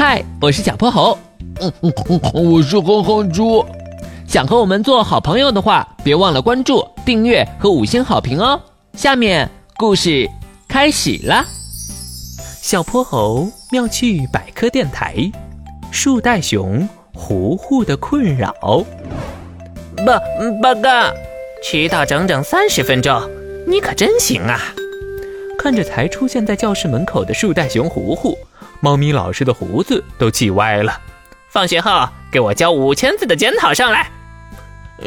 [0.00, 1.18] 嗨，我是小泼猴。
[1.60, 3.66] 嗯嗯嗯，我是哼哼猪。
[4.28, 8.60] 想和我们做好朋友的话，别忘了关注、订阅和五星好评哦。
[8.92, 10.30] 下面故事
[10.68, 11.44] 开始了。
[12.62, 15.16] 小泼猴妙趣百科电台，
[15.90, 18.54] 树袋熊糊糊的困扰。
[20.06, 20.16] 报
[20.62, 21.12] 报告，
[21.60, 23.20] 迟到整整三十分钟，
[23.66, 24.60] 你可真行啊！
[25.58, 28.38] 看着才出现在教室门口的树袋熊糊糊，
[28.80, 31.00] 猫咪老师的胡子都气歪了。
[31.48, 34.10] 放学后给我交五千字的检讨上来。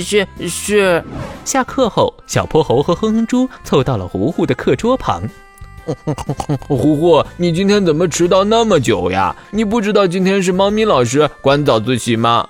[0.00, 1.04] 是是。
[1.44, 5.22] 下课后，小泼猴和哼哼猪凑到了糊糊的课桌旁。
[6.66, 9.36] 糊糊，你今天怎么迟到那么久呀？
[9.50, 12.48] 你不知道今天是猫咪老师管早自习吗？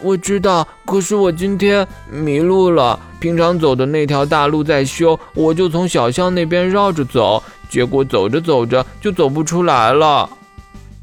[0.00, 2.98] 我知道，可是我今天迷路了。
[3.22, 7.40] 平常走的那条大路在修，我就从小巷那边绕着走，
[7.70, 10.28] 结果走着走着就走不出来了。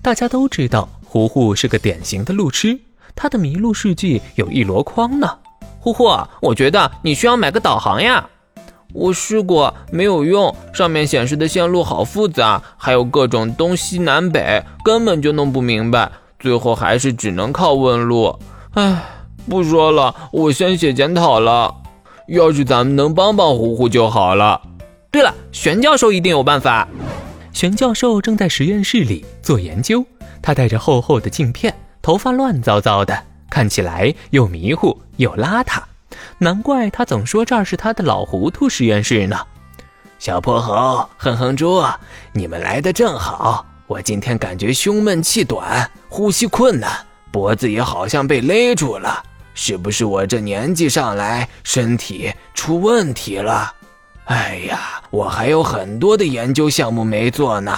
[0.01, 2.77] 大家都知道，糊糊是个典型的路痴，
[3.15, 5.29] 他的迷路事迹有一箩筐呢。
[5.79, 8.27] 糊糊，我觉得你需要买个导航呀。
[8.91, 16.11] 我试过没有用，上面显示的线路好复杂，还有各种东西南北，根本就弄不明白。
[16.37, 18.37] 最后还是只能靠问路。
[18.73, 19.05] 唉，
[19.49, 21.73] 不说了，我先写检讨了。
[22.29, 24.61] 要是咱们能帮帮糊糊就好了。
[25.11, 26.87] 对了，玄教授一定有办法。
[27.51, 30.05] 玄教授正在实验室里做研究，
[30.41, 33.17] 他戴着厚厚的镜片，头发乱糟糟的，
[33.49, 35.81] 看起来又迷糊又邋遢。
[36.37, 39.37] 难怪他总说这儿是他的老糊涂实验室呢。
[40.19, 41.83] 小泼猴、哼哼猪，
[42.33, 43.65] 你们来的正好。
[43.87, 46.91] 我今天感觉胸闷气短，呼吸困难，
[47.31, 49.23] 脖子也好像被勒住了。
[49.61, 53.73] 是不是我这年纪上来，身体出问题了？
[54.23, 57.77] 哎呀，我还有很多的研究项目没做呢。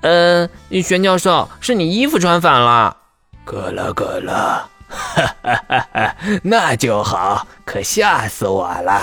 [0.00, 0.48] 呃，
[0.82, 2.96] 玄教授，是你衣服穿反了。
[3.44, 4.68] 咯了咯了。
[4.88, 9.00] 哈哈哈哈那就好，可吓死我了！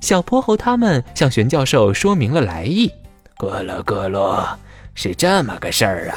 [0.00, 2.90] 小泼猴他们向玄教授说明了来意。
[3.36, 4.58] 咯咯咯咯，
[4.94, 6.16] 是这么个事儿啊！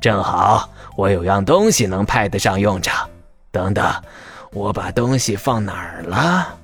[0.00, 3.06] 正好我有样东西能派得上用场。
[3.56, 3.90] 等等，
[4.52, 6.58] 我把东西放哪儿了？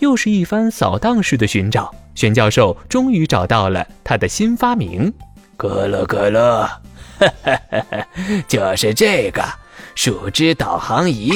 [0.00, 5.10] 又是一番扫荡式的寻找，玄教授终于找到了他的新发明。
[5.56, 6.68] 咯咯咯咯，
[7.18, 8.06] 哈哈哈哈
[8.46, 9.42] 就是这个。
[9.94, 11.30] 树枝导航仪，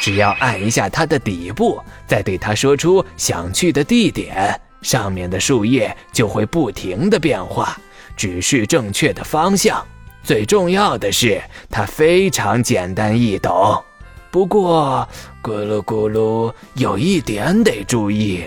[0.00, 7.76] 只要按一下它的底部，再对它说出想去的地点，上面的树叶就会不停的变化，
[8.16, 9.86] 指示正确的方向。
[10.22, 13.84] 最重要的是，它非常简单易懂。
[14.30, 15.08] 不过，
[15.42, 18.44] 咕噜咕噜，有一点得注意，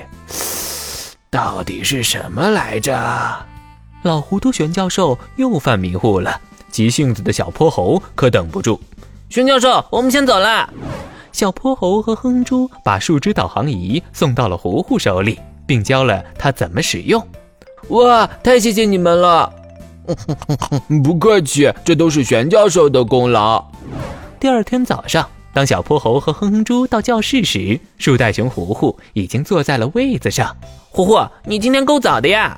[1.29, 2.95] 到底是什么来着？
[4.03, 8.79] 老糊涂玄教授又犯迷糊了，急性子的小泼猴可等不住。
[9.29, 10.69] 玄教授，我们先走了。
[11.31, 17.25] 小泼猴和哼猪把树枝导航仪送到了糊糊手里，并教了他怎么使用。
[17.87, 19.51] 哇，太谢谢你们了！
[21.03, 23.65] 不客气，这都是玄教授的功劳。
[24.39, 30.55] 第二天早上，当小泼猴和哼哼猪到教室时，树袋熊糊糊已经坐在了位子上。
[30.89, 32.57] 糊糊，你今天够早的呀！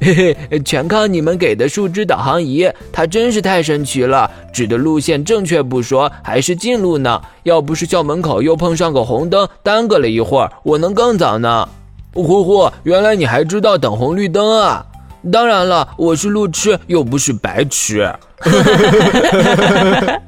[0.00, 7.20] 嘿嘿，全靠你们给的树枝导航仪，它真是太神奇了，指的路线正确不说，还是近路呢。
[7.42, 11.68] 要不是校门口又碰上个红灯，耽搁了一会儿，我能更早呢。
[12.12, 14.86] 呼呼，原来你还知道等红绿灯啊！
[15.32, 18.14] 当然了，我是路痴，又不是白痴。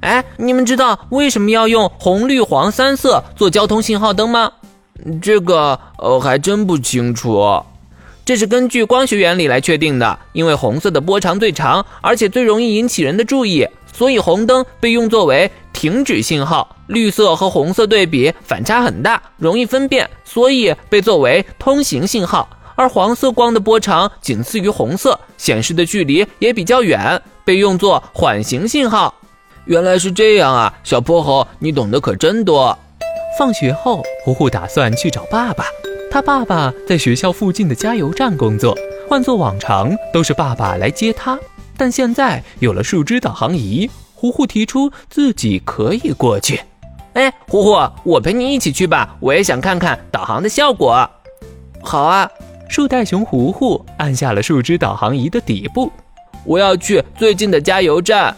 [0.00, 4.52] 哎，你们知道为什么要用红绿黄三色做交通信号灯吗？
[5.20, 7.62] 这个，呃，还真不清楚。
[8.24, 16.76] 这是根据光学原理来确定的，因为红色的波长最长，而且最容易引起人的注意，所以红灯被用作为停止信号。
[16.86, 22.48] 绿色和红色对比反差很大，容易分辨，所以被作为通行信号。
[22.76, 29.12] 而黄色光的波长仅次于红色，显示的距离也比较远，被用作缓行信号。
[29.68, 32.76] 原来是这样啊，小泼猴，你懂得可真多。
[33.38, 35.66] 放学后，糊糊打算去找爸爸。
[36.10, 38.74] 他爸爸在学校附近的加油站工作，
[39.06, 41.38] 换作往常都是爸爸来接他，
[41.76, 46.62] 但现在有了树枝导航仪，糊糊提出自己可以过去。
[47.12, 51.06] 哎，糊糊，我陪你一起去吧，我也想看看导航的效果。
[51.82, 52.26] 好啊，
[52.70, 55.92] 树袋熊糊糊按下了树枝导航仪的底部。
[56.44, 58.34] 我要去最近的加油站。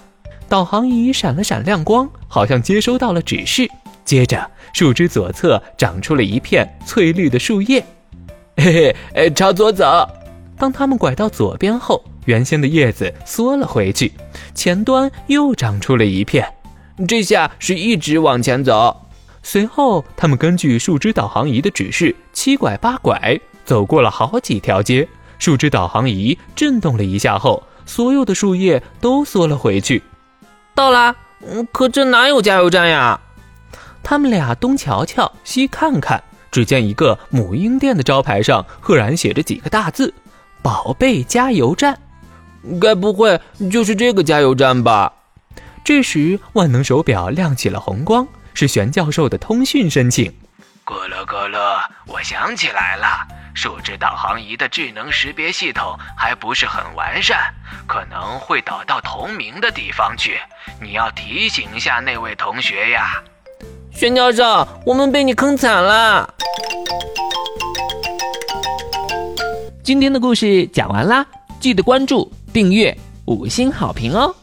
[0.50, 3.70] 导航仪闪了闪亮光，好像接收到了指示。
[4.04, 7.80] 接着，树枝左侧长出了一片翠绿的树叶。
[8.56, 10.04] 嘿嘿，哎，朝左走。
[10.58, 14.12] 当他们拐到左边后，原先的叶子缩了回去，
[14.52, 16.44] 前端又长出了一片。
[17.06, 19.06] 这下是一直往前走。
[19.44, 25.06] 随后，他们根据树枝导航仪的指示，七拐八拐走过了好几条街。
[25.38, 30.02] 树枝导航仪震动了一下后，所有的树叶都缩了回去。
[30.80, 31.14] 到啦，
[31.46, 33.20] 嗯，可这哪有加油站呀？
[34.02, 40.14] 他们俩东瞧瞧，西看看，只见一个母婴店的招牌上赫然写着几个大字
[40.64, 41.98] ：“宝贝加油站。”
[42.80, 43.38] 该不会
[43.70, 45.12] 就是这个加油站吧？
[45.84, 50.32] 这时，万能手表亮起了红光，是玄教授的通讯申请。
[50.86, 51.58] 咕噜咕噜，
[52.06, 53.28] 我想起来了，
[53.62, 57.52] 树枝导航仪的智能识别系统还不是很完善，
[57.86, 60.38] 可能会导到同名的地方去。
[60.80, 63.22] 你要提醒一下那位同学呀。
[63.92, 66.32] 玄教授，我们被你坑惨了。
[69.82, 71.26] 今天的故事讲完啦，
[71.60, 72.96] 记得关注、订阅、
[73.26, 74.34] 五星好评哦。